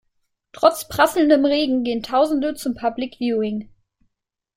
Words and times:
Trotz 0.51 0.87
prasselndem 0.87 1.45
Regen 1.45 1.83
gehen 1.83 2.01
tausende 2.01 2.55
zum 2.55 2.73
Public 2.73 3.17
Viewing. 3.19 3.69